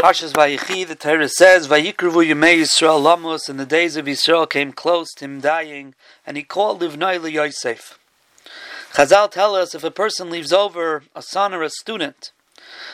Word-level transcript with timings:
Parshas 0.00 0.32
Vayichi, 0.32 0.88
the 0.88 0.94
Torah 0.94 1.28
says, 1.28 1.68
Vayikruvu 1.68 2.26
Yemei 2.26 2.60
Yisrael 2.60 3.02
Lamos, 3.02 3.50
and 3.50 3.60
the 3.60 3.66
days 3.66 3.96
of 3.96 4.06
Yisrael 4.06 4.48
came 4.48 4.72
close 4.72 5.12
to 5.12 5.26
him 5.26 5.42
dying, 5.42 5.94
and 6.26 6.38
he 6.38 6.42
called 6.42 6.80
Livnai 6.80 7.30
Yosef. 7.30 7.98
Chazal 8.94 9.30
tell 9.30 9.54
us 9.54 9.74
if 9.74 9.84
a 9.84 9.90
person 9.90 10.30
leaves 10.30 10.54
over 10.54 11.02
a 11.14 11.20
son 11.20 11.52
or 11.52 11.62
a 11.62 11.68
student 11.68 12.32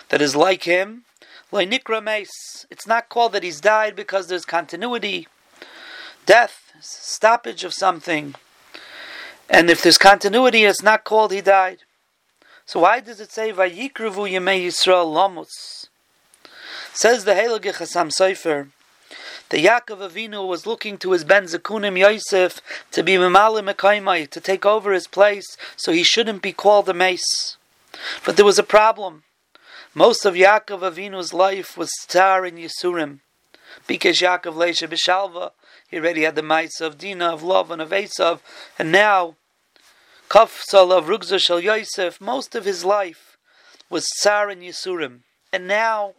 that 0.09 0.21
is 0.21 0.35
like 0.35 0.65
him, 0.65 1.05
Nikra 1.53 2.03
Meis, 2.03 2.67
it's 2.71 2.89
not 2.89 3.09
called 3.09 3.35
that 3.35 3.45
he's 3.45 3.61
died 3.61 3.95
because 3.95 4.27
there's 4.27 4.45
continuity, 4.45 5.29
death, 6.27 6.73
stoppage 6.81 7.63
of 7.63 7.73
something. 7.73 8.35
And 9.49 9.71
if 9.71 9.81
there's 9.81 9.97
continuity, 9.97 10.65
it's 10.65 10.83
not 10.83 11.05
called 11.05 11.31
he 11.31 11.41
died. 11.41 11.85
So 12.65 12.81
why 12.81 12.99
does 12.99 13.21
it 13.21 13.31
say 13.31 13.53
Vayikruvu 13.53 14.29
Yemei 14.29 14.67
Yisrael 14.67 15.09
Lamos? 15.13 15.86
Says 16.97 17.27
the 17.27 17.33
Heilige 17.33 17.75
Chassam 17.75 18.11
Sofer 18.11 18.69
that 19.51 19.61
Yaakov 19.61 20.11
Avinu 20.11 20.49
was 20.49 20.65
looking 20.65 20.97
to 20.97 21.13
his 21.13 21.25
Ben 21.25 21.45
Zekunim 21.45 21.99
Yosef 21.99 22.63
to 22.91 23.03
be 23.03 23.17
Memale 23.17 23.63
Mekaimai, 23.63 24.31
to 24.31 24.41
take 24.41 24.65
over 24.65 24.95
his 24.95 25.07
place, 25.07 25.59
so 25.77 25.93
he 25.93 26.03
shouldn't 26.03 26.41
be 26.41 26.55
called 26.55 26.89
a 26.89 26.95
mace. 26.95 27.59
But 28.25 28.37
there 28.37 28.47
was 28.47 28.59
a 28.59 28.63
problem. 28.63 29.25
Most 29.93 30.25
of 30.25 30.33
Yaakov 30.37 30.91
Avinu's 30.91 31.35
life 31.35 31.77
was 31.77 31.93
Tsar 32.09 32.47
in 32.47 32.57
Yisurim. 32.57 33.19
Because 33.87 34.21
Yaakov 34.21 34.55
Leisha 34.55 34.89
Bishalva, 34.89 35.51
he 35.91 35.99
already 35.99 36.23
had 36.23 36.35
the 36.35 36.43
mice 36.43 36.81
of 36.81 36.97
Dina, 36.97 37.27
of 37.27 37.43
Lavan, 37.43 37.73
and 37.73 37.83
of 37.83 37.91
Esav, 37.91 38.41
and 38.79 38.91
now 38.91 39.37
Kaf 40.31 40.65
of 40.73 41.05
Rugza 41.05 41.39
Shal 41.39 41.61
Yosef, 41.61 42.23
most 42.23 42.55
of 42.55 42.65
his 42.65 42.87
life 42.87 43.37
was 43.91 44.07
Tsar 44.17 44.51
in 44.51 44.61
Yisurim. 44.61 45.25
And 45.53 45.69
now, 45.69 46.15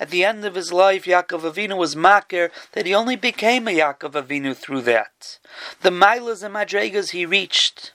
at 0.00 0.10
the 0.10 0.24
end 0.24 0.44
of 0.44 0.54
his 0.54 0.72
life, 0.72 1.04
Yaakov 1.04 1.52
Avinu 1.52 1.76
was 1.76 1.94
makir 1.94 2.50
that 2.72 2.86
he 2.86 2.94
only 2.94 3.16
became 3.16 3.66
a 3.66 3.76
Yaakov 3.76 4.12
Avinu 4.12 4.56
through 4.56 4.82
that. 4.82 5.38
The 5.82 5.90
milas 5.90 6.42
and 6.42 6.54
madregas 6.54 7.10
he 7.10 7.26
reached 7.26 7.92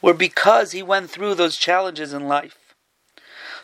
were 0.00 0.14
because 0.14 0.72
he 0.72 0.82
went 0.82 1.10
through 1.10 1.34
those 1.34 1.56
challenges 1.56 2.12
in 2.12 2.28
life. 2.28 2.74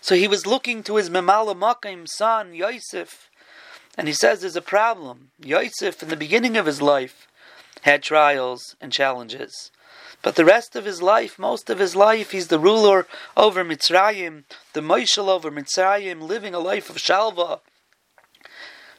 So 0.00 0.14
he 0.14 0.28
was 0.28 0.46
looking 0.46 0.82
to 0.84 0.96
his 0.96 1.10
Memala 1.10 1.56
Makim 1.56 2.06
son, 2.08 2.54
Yosef, 2.54 3.28
and 3.96 4.06
he 4.06 4.14
says 4.14 4.40
there's 4.40 4.56
a 4.56 4.62
problem. 4.62 5.30
Yosef, 5.40 6.02
in 6.02 6.08
the 6.08 6.16
beginning 6.16 6.56
of 6.56 6.66
his 6.66 6.80
life, 6.80 7.26
had 7.82 8.02
trials 8.02 8.76
and 8.80 8.92
challenges. 8.92 9.70
But 10.22 10.36
the 10.36 10.44
rest 10.44 10.74
of 10.74 10.84
his 10.84 11.00
life, 11.00 11.38
most 11.38 11.70
of 11.70 11.78
his 11.78 11.94
life, 11.94 12.32
he's 12.32 12.48
the 12.48 12.58
ruler 12.58 13.06
over 13.36 13.64
Mitzrayim, 13.64 14.44
the 14.72 14.80
Moishel 14.80 15.28
over 15.28 15.50
Mitzrayim, 15.50 16.22
living 16.22 16.54
a 16.54 16.58
life 16.58 16.90
of 16.90 16.96
Shalva. 16.96 17.60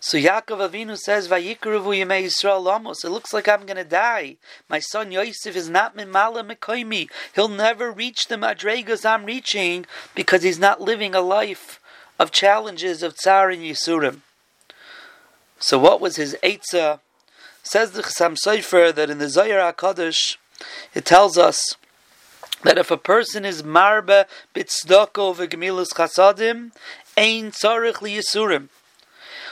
So 0.01 0.17
Yaakov 0.17 0.69
Avinu 0.69 0.97
says, 0.97 1.27
"Vayikruvu 1.27 1.91
Yemei 1.93 2.23
Yisrael 2.23 2.63
Lamos." 2.63 3.03
It 3.03 3.09
looks 3.09 3.33
like 3.33 3.49
I'm 3.49 3.65
going 3.65 3.75
to 3.75 3.83
die. 3.83 4.37
My 4.69 4.79
son 4.79 5.11
Yosef 5.11 5.55
is 5.57 5.69
not 5.69 5.97
mimala 5.97 6.49
mekoimi. 6.49 7.09
He'll 7.35 7.49
never 7.49 7.91
reach 7.91 8.27
the 8.27 8.35
madregas 8.35 9.05
I'm 9.05 9.25
reaching 9.25 9.85
because 10.15 10.43
he's 10.43 10.59
not 10.59 10.79
living 10.79 11.13
a 11.13 11.19
life 11.19 11.81
of 12.17 12.31
challenges 12.31 13.03
of 13.03 13.17
tsar 13.17 13.49
and 13.49 13.61
yisurim. 13.61 14.21
So 15.59 15.77
what 15.77 15.99
was 15.99 16.15
his 16.15 16.37
eitzah? 16.41 17.01
Says 17.61 17.91
the 17.91 18.01
Chassam 18.01 18.37
Sofer 18.37 18.95
that 18.95 19.09
in 19.09 19.17
the 19.17 19.27
Zohar 19.27 19.73
Hakadosh 19.73 20.37
it 20.93 21.03
tells 21.03 21.37
us 21.37 21.75
that 22.63 22.77
if 22.77 22.89
a 22.89 22.97
person 22.97 23.43
is 23.43 23.63
marba 23.63 24.25
bitzdoko 24.55 25.35
v'gemilus 25.35 25.89
chasadim, 25.93 26.71
ein 27.17 27.51
tzarich 27.51 27.95
liyisurim. 27.95 28.69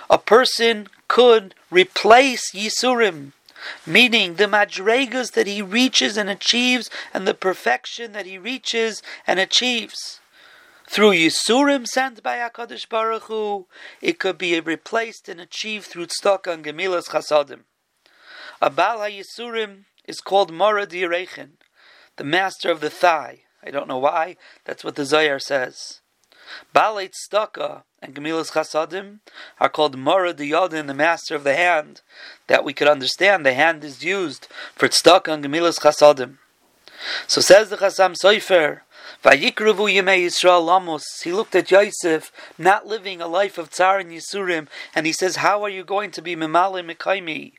A 0.10 0.18
person 0.18 0.88
could 1.08 1.54
replace 1.70 2.52
yisurim, 2.54 3.34
meaning 3.86 4.36
the 4.36 4.46
madregas 4.46 5.34
that 5.34 5.48
he 5.48 5.62
reaches 5.62 6.18
and 6.18 6.30
achieves, 6.30 6.90
and 7.14 7.28
the 7.28 7.34
perfection 7.34 8.14
that 8.14 8.26
he 8.26 8.38
reaches 8.38 9.02
and 9.26 9.40
achieves. 9.40 10.20
Through 10.90 11.12
Yisurim 11.12 11.86
sent 11.86 12.24
by 12.24 12.38
HaKadosh 12.38 12.88
Baruch 12.88 13.24
Hu, 13.24 13.68
it 14.02 14.20
could 14.20 14.38
be 14.38 14.58
replaced 14.62 15.28
and 15.28 15.42
achieved 15.42 15.88
through 15.88 16.08
Tzedakah 16.08 16.54
and 16.54 16.66
Gemilas 16.66 17.10
Chasadim. 17.10 17.64
A 18.62 18.70
Baal 18.70 19.00
HaYisurim 19.00 19.84
is 20.06 20.22
called 20.22 20.54
Mara 20.54 20.88
Direchin, 20.88 21.58
the 22.16 22.24
master 22.24 22.72
of 22.72 22.80
the 22.80 22.90
thigh. 22.90 23.42
I 23.62 23.70
don't 23.70 23.90
know 23.90 23.98
why, 23.98 24.38
that's 24.64 24.86
what 24.86 24.96
the 24.96 25.04
Zohar 25.04 25.40
says. 25.40 26.00
Balei 26.74 27.12
Tzedakah 27.12 27.84
and 28.02 28.14
Gemilas 28.16 28.52
Chasadim 28.52 29.20
are 29.60 29.70
called 29.70 29.98
Mara 29.98 30.34
Diyadin, 30.34 30.88
the 30.88 30.94
master 30.94 31.36
of 31.36 31.44
the 31.44 31.56
hand. 31.56 32.02
That 32.48 32.64
we 32.64 32.74
could 32.74 32.88
understand, 32.88 33.46
the 33.46 33.54
hand 33.54 33.84
is 33.84 34.04
used 34.04 34.48
for 34.76 34.88
Tzedakah 34.88 35.34
and 35.34 35.44
Gemilas 35.44 35.80
Chasadim. 35.80 36.38
So 37.28 37.42
says 37.42 37.70
the 37.70 37.78
Chassam 37.78 38.16
Soifer, 38.16 38.82
Vayikruvu 39.24 39.94
Yemei 39.94 40.26
Yisrael 40.26 40.66
Lamos. 40.66 41.22
He 41.24 41.32
looked 41.32 41.56
at 41.56 41.72
Yosef, 41.72 42.32
not 42.58 42.88
living 42.88 43.22
a 43.22 43.28
life 43.28 43.58
of 43.58 43.70
Tzar 43.70 44.00
and 44.00 44.12
Yisurim, 44.12 44.68
and 44.96 45.06
he 45.06 45.14
says, 45.14 45.38
How 45.38 45.64
are 45.64 45.70
you 45.70 45.84
going 45.84 46.12
to 46.12 46.22
be 46.22 46.36
Memale 46.36 46.86
Mekaimi? 46.86 47.54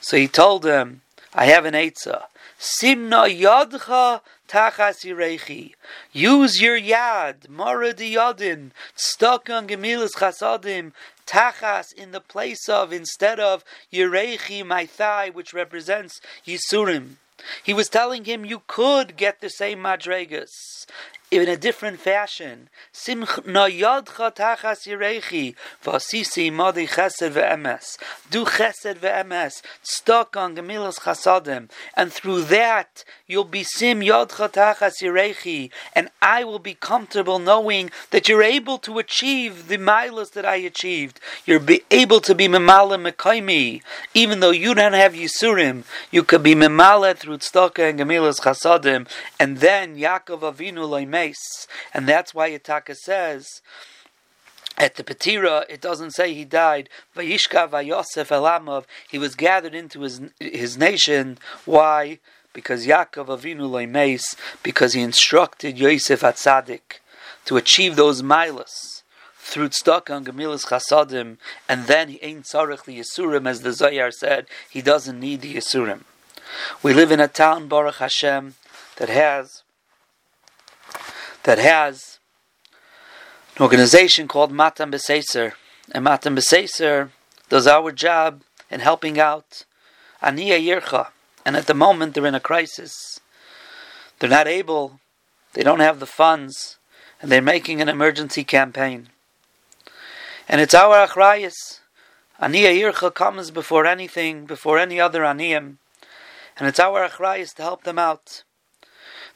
So 0.00 0.16
he 0.16 0.28
told 0.28 0.64
him, 0.64 1.02
I 1.34 1.46
have 1.46 1.64
an 1.64 1.74
Eitzah. 1.74 2.24
Simna 2.58 3.26
Yadcha 3.26 4.20
Tachas 4.48 5.02
Yirechi. 5.02 5.72
Use 6.12 6.60
your 6.60 6.78
Yad, 6.78 7.48
Mara 7.48 7.94
Yadin, 7.94 8.70
stuck 8.94 9.48
on 9.48 9.66
Gemilas 9.66 10.12
Chasadim, 10.14 10.92
Tachas 11.26 11.92
in 11.94 12.12
the 12.12 12.20
place 12.20 12.68
of, 12.68 12.92
instead 12.92 13.40
of 13.40 13.64
Yirechi, 13.90 14.64
my 14.64 14.84
thigh, 14.84 15.30
which 15.30 15.54
represents 15.54 16.20
Yisurim. 16.46 17.16
He 17.62 17.72
was 17.72 17.88
telling 17.88 18.26
him 18.26 18.44
you 18.44 18.62
could 18.66 19.16
get 19.16 19.40
the 19.40 19.48
same 19.48 19.78
madregas 19.78 20.86
in 21.32 21.48
a 21.48 21.56
different 21.56 21.98
fashion. 21.98 22.68
Do 22.92 23.24
chesed 23.24 24.04
ve'emes. 28.98 29.62
Stuck 29.82 30.36
on 30.36 30.56
gemilas 30.56 31.00
chasadim. 31.00 31.70
And 31.96 32.12
through 32.12 32.42
that, 32.42 33.04
you'll 33.26 33.44
be 33.44 33.64
sim 33.64 34.00
yadcha 34.00 34.52
tachas 34.52 35.00
yirechi. 35.00 35.70
And 35.96 36.10
I 36.20 36.44
will 36.44 36.58
be 36.58 36.74
comfortable 36.74 37.38
knowing 37.38 37.90
that 38.10 38.28
you're 38.28 38.42
able 38.42 38.76
to 38.78 38.98
achieve 38.98 39.68
the 39.68 39.78
milas 39.78 40.32
that 40.32 40.44
I 40.44 40.56
achieved. 40.56 41.18
You're 41.46 41.60
be 41.60 41.80
able 41.90 42.20
to 42.20 42.34
be 42.34 42.46
memala 42.46 43.10
mekaimi. 43.10 43.80
Even 44.12 44.40
though 44.40 44.50
you 44.50 44.74
don't 44.74 44.92
have 44.92 45.14
yisurim, 45.14 45.84
you 46.10 46.24
could 46.24 46.42
be 46.42 46.54
memala 46.54 47.16
through 47.16 47.38
tzedakah 47.38 47.88
and 47.88 48.00
gemilas 48.00 48.42
chasadim. 48.42 49.08
And 49.40 49.58
then 49.58 49.96
Yaakov 49.96 50.40
Avinu 50.40 50.86
loimei 50.86 51.21
and 51.94 52.08
that's 52.08 52.34
why 52.34 52.50
Yitaka 52.50 52.96
says 52.96 53.62
at 54.78 54.96
the 54.96 55.04
Petira, 55.04 55.64
it 55.68 55.80
doesn't 55.80 56.12
say 56.12 56.34
he 56.34 56.44
died. 56.44 56.88
Vayishka 57.16 57.68
Vayosef 57.68 58.28
elamov. 58.28 58.84
He 59.10 59.18
was 59.18 59.34
gathered 59.34 59.74
into 59.74 60.00
his 60.00 60.20
his 60.40 60.76
nation. 60.76 61.38
Why? 61.64 62.18
Because 62.52 62.86
Yaakov 62.86 63.26
Avinu 63.26 63.70
Leimeis, 63.70 64.36
because 64.62 64.92
he 64.92 65.00
instructed 65.00 65.78
Yosef 65.78 66.20
Atzadik 66.20 67.00
to 67.44 67.56
achieve 67.56 67.96
those 67.96 68.22
milas 68.22 69.02
through 69.38 69.68
tzedakah 69.68 70.16
and 70.16 70.26
gemilas 70.26 70.66
chasadim, 70.66 71.36
and 71.68 71.86
then 71.86 72.08
he 72.08 72.18
ain't 72.22 72.44
tzarech 72.44 72.84
the 72.84 72.98
yisurim, 72.98 73.48
as 73.48 73.62
the 73.62 73.70
Zayar 73.70 74.12
said, 74.12 74.46
he 74.70 74.80
doesn't 74.80 75.18
need 75.18 75.40
the 75.40 75.54
yisurim. 75.54 76.02
We 76.82 76.94
live 76.94 77.10
in 77.10 77.20
a 77.20 77.28
town, 77.28 77.66
Baruch 77.66 77.96
Hashem, 77.96 78.54
that 78.96 79.08
has 79.08 79.62
that 81.44 81.58
has 81.58 82.18
an 83.56 83.62
organization 83.62 84.28
called 84.28 84.52
Matan 84.52 84.90
Beseser. 84.90 85.52
And 85.90 86.04
Matan 86.04 86.36
Beseser 86.36 87.10
does 87.48 87.66
our 87.66 87.92
job 87.92 88.42
in 88.70 88.80
helping 88.80 89.18
out 89.18 89.64
Aniya 90.22 90.60
Yircha. 90.60 91.08
And 91.44 91.56
at 91.56 91.66
the 91.66 91.74
moment 91.74 92.14
they're 92.14 92.26
in 92.26 92.34
a 92.34 92.40
crisis. 92.40 93.20
They're 94.18 94.30
not 94.30 94.46
able, 94.46 95.00
they 95.54 95.62
don't 95.62 95.80
have 95.80 95.98
the 95.98 96.06
funds, 96.06 96.78
and 97.20 97.30
they're 97.30 97.42
making 97.42 97.80
an 97.80 97.88
emergency 97.88 98.44
campaign. 98.44 99.08
And 100.48 100.60
it's 100.60 100.74
our 100.74 101.06
achrayas. 101.06 101.80
Aniya 102.40 102.72
Yircha 102.72 103.12
comes 103.12 103.50
before 103.50 103.84
anything, 103.84 104.46
before 104.46 104.78
any 104.78 105.00
other 105.00 105.22
Aniyim. 105.22 105.76
And 106.56 106.68
it's 106.68 106.80
our 106.80 107.08
achrayas 107.08 107.54
to 107.54 107.62
help 107.62 107.84
them 107.84 107.98
out. 107.98 108.44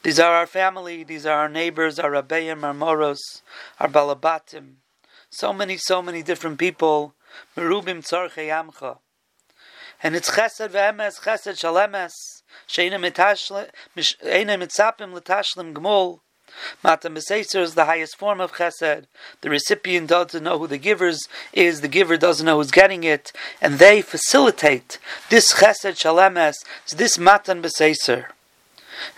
These 0.06 0.20
are 0.20 0.34
our 0.34 0.46
family, 0.46 1.02
these 1.02 1.26
are 1.26 1.36
our 1.36 1.48
neighbors, 1.48 1.98
our 1.98 2.12
Rabbeim, 2.12 2.62
our 2.62 2.72
Moros, 2.72 3.42
our 3.80 3.88
Balabatim. 3.88 4.74
So 5.30 5.52
many, 5.52 5.76
so 5.78 6.00
many 6.00 6.22
different 6.22 6.60
people. 6.60 7.14
Merubim 7.56 8.06
tzorche 8.06 8.46
yamcha. 8.46 8.98
And 10.00 10.14
it's 10.14 10.30
chesed 10.30 10.68
ve'emes, 10.68 11.22
chesed 11.22 11.58
shalemes. 11.58 12.12
Sheina 12.68 13.00
mitzapim 13.96 15.12
l'tashlim 15.12 15.74
gmul. 15.74 16.20
Matan 16.84 17.12
B'Seiser 17.16 17.62
is 17.62 17.74
the 17.74 17.86
highest 17.86 18.16
form 18.16 18.40
of 18.40 18.52
chesed. 18.52 19.06
The 19.40 19.50
recipient 19.50 20.08
doesn't 20.08 20.44
know 20.44 20.60
who 20.60 20.68
the 20.68 20.78
givers 20.78 21.26
is, 21.52 21.80
the 21.80 21.88
giver 21.88 22.16
doesn't 22.16 22.46
know 22.46 22.58
who's 22.58 22.70
getting 22.70 23.02
it, 23.02 23.32
and 23.60 23.80
they 23.80 24.02
facilitate 24.02 25.00
this 25.30 25.54
chesed 25.54 25.96
shalemes, 25.96 26.54
this 26.94 27.18
Matan 27.18 27.60
B'Seiser. 27.60 28.26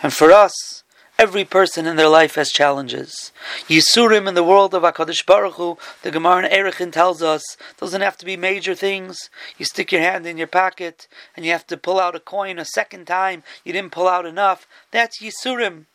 And 0.01 0.13
for 0.13 0.31
us, 0.31 0.78
Every 1.19 1.43
person 1.43 1.85
in 1.85 1.97
their 1.97 2.07
life 2.07 2.35
has 2.35 2.49
challenges. 2.49 3.33
Yisurim 3.67 4.25
in 4.25 4.35
the 4.35 4.43
world 4.43 4.73
of 4.73 4.83
Hakadosh 4.83 5.25
Baruch 5.25 5.55
Hu, 5.55 5.77
the 6.01 6.11
Gemara 6.11 6.45
in 6.45 6.49
Erechin 6.49 6.93
tells 6.93 7.21
us, 7.21 7.57
doesn't 7.77 7.99
have 7.99 8.15
to 8.19 8.25
be 8.25 8.37
major 8.37 8.73
things. 8.73 9.29
You 9.57 9.65
stick 9.65 9.91
your 9.91 9.99
hand 9.99 10.25
in 10.25 10.37
your 10.37 10.47
pocket 10.47 11.09
and 11.35 11.45
you 11.45 11.51
have 11.51 11.67
to 11.67 11.75
pull 11.75 11.99
out 11.99 12.15
a 12.15 12.21
coin 12.21 12.57
a 12.57 12.63
second 12.63 13.03
time. 13.05 13.43
You 13.65 13.73
didn't 13.73 13.91
pull 13.91 14.07
out 14.07 14.25
enough. 14.25 14.65
That's 14.91 15.21
Yisurim. 15.21 15.87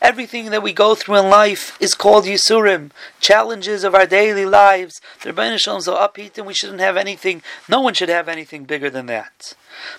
Everything 0.00 0.50
that 0.50 0.62
we 0.62 0.72
go 0.72 0.94
through 0.94 1.16
in 1.16 1.30
life 1.30 1.76
is 1.80 1.94
called 1.94 2.24
Yisurim, 2.24 2.90
challenges 3.18 3.82
of 3.82 3.94
our 3.94 4.06
daily 4.06 4.44
lives. 4.44 5.00
The 5.22 5.32
Rebbeinu 5.32 5.58
Shalom 5.58 5.80
so 5.80 5.94
upbeat 5.94 6.36
and 6.36 6.46
we 6.46 6.54
shouldn't 6.54 6.80
have 6.80 6.96
anything, 6.96 7.42
no 7.68 7.80
one 7.80 7.94
should 7.94 8.10
have 8.10 8.28
anything 8.28 8.64
bigger 8.64 8.90
than 8.90 9.06
that. 9.06 9.54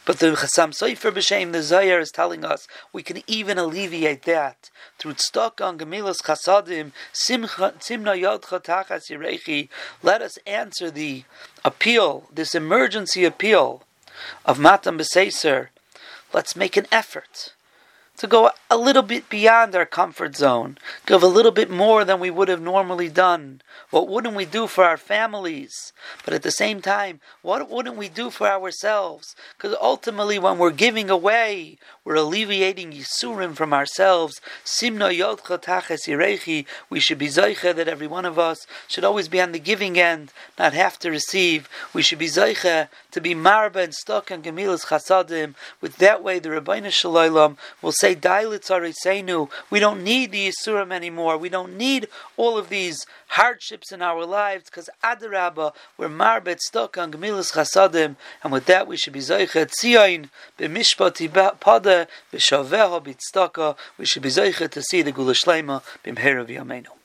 But 0.05 0.19
the 0.19 0.27
Chassam 0.27 0.69
Sofer 0.69 1.11
B'Shem, 1.11 1.51
the 1.51 1.59
Zayar, 1.59 1.99
is 1.99 2.11
telling 2.11 2.45
us 2.45 2.67
we 2.93 3.03
can 3.03 3.23
even 3.27 3.57
alleviate 3.57 4.23
that 4.23 4.69
through 4.99 5.13
Tztok 5.13 5.65
on 5.65 5.77
Gemilas 5.79 6.21
Chasadim, 6.21 6.91
Simna 7.13 8.19
Yodcha 8.19 8.63
Tachas 8.63 9.09
Yirechi. 9.09 9.69
Let 10.03 10.21
us 10.21 10.37
answer 10.45 10.91
the 10.91 11.23
appeal, 11.65 12.29
this 12.31 12.53
emergency 12.53 13.25
appeal 13.25 13.83
of 14.45 14.59
Matan 14.59 14.97
B'Seiser. 14.97 15.69
Let's 16.33 16.55
make 16.55 16.77
an 16.77 16.87
effort 16.91 17.53
to 18.17 18.27
go 18.27 18.51
a 18.69 18.77
little 18.77 19.03
bit 19.03 19.29
beyond 19.29 19.75
our 19.75 19.85
comfort 19.85 20.35
zone, 20.35 20.77
give 21.05 21.23
a 21.23 21.27
little 21.27 21.51
bit 21.51 21.69
more 21.69 22.03
than 22.03 22.19
we 22.19 22.31
would 22.31 22.47
have 22.47 22.61
normally 22.61 23.09
done. 23.09 23.61
What 23.91 24.07
wouldn't 24.09 24.35
we 24.35 24.45
do 24.45 24.67
for 24.67 24.83
our 24.83 24.97
families? 24.97 25.93
But 26.25 26.33
at 26.33 26.43
the 26.43 26.51
same 26.51 26.81
time, 26.81 27.21
what 27.41 27.69
wouldn't 27.69 27.95
we 27.95 28.09
do 28.09 28.29
for 28.29 28.47
ourselves? 28.47 29.35
Because 29.55 29.77
ultimately, 29.81 30.39
when 30.39 30.57
we're 30.57 30.71
giving 30.71 31.09
away, 31.09 31.77
we're 32.03 32.15
alleviating 32.15 32.91
Yisurim 32.91 33.55
from 33.55 33.73
ourselves. 33.73 34.41
Simna 34.65 35.15
Yodcha 35.15 35.61
Taches 35.61 36.05
Yirechi. 36.07 36.65
We 36.89 36.99
should 36.99 37.17
be 37.17 37.27
Zeicha 37.27 37.75
that 37.75 37.87
every 37.87 38.07
one 38.07 38.25
of 38.25 38.39
us 38.39 38.65
should 38.87 39.03
always 39.03 39.27
be 39.27 39.39
on 39.39 39.51
the 39.51 39.59
giving 39.59 39.99
end, 39.99 40.33
not 40.57 40.73
have 40.73 40.97
to 40.99 41.11
receive. 41.11 41.69
We 41.93 42.01
should 42.01 42.19
be 42.19 42.27
Zeicha 42.27 42.89
to 43.11 43.21
be 43.21 43.35
Marba 43.35 43.83
and 43.83 43.93
stuck 43.93 44.31
and 44.31 44.43
Gemilas 44.43 44.87
Chasadim. 44.87 45.55
With 45.81 45.97
that 45.97 46.23
way, 46.23 46.39
the 46.39 46.49
Rabbeinu 46.49 46.91
Shalom 46.91 47.57
will 47.81 47.91
say, 47.91 48.06
Dailit 48.15 49.49
We 49.69 49.79
don't 49.79 50.03
need 50.03 50.31
the 50.31 50.47
Yisurim 50.47 50.91
anymore. 50.91 51.37
We 51.37 51.49
don't 51.49 51.77
need 51.77 52.07
all 52.35 52.57
of 52.57 52.69
these 52.69 53.05
hardships 53.29 53.91
in 53.91 54.01
our 54.01 54.25
lives 54.25 54.65
because 54.65 54.89
Adarabba, 55.03 55.73
we're 55.97 56.09
Marbet 56.09 56.59
stuck 56.59 56.97
on 56.97 57.11
Gemilas 57.11 57.53
Chasadim. 57.53 58.15
And 58.43 58.51
with 58.51 58.65
that, 58.65 58.87
we 58.87 58.97
should 58.97 59.13
be 59.13 59.19
Zeicha 59.19 59.67
Tzion, 59.67 60.29
B'mishpati 60.57 61.29
Pada, 61.29 62.07
B'shaveha 62.33 63.03
B'tztaka. 63.03 63.77
We 63.97 64.05
should 64.05 64.23
be 64.23 64.29
Zeicha 64.29 64.69
to 64.69 64.81
see 64.81 65.01
the 65.01 65.11
Gula 65.11 65.33
Shlema, 65.33 65.83
B'mhera 66.03 66.45
V'yameinu. 66.45 66.96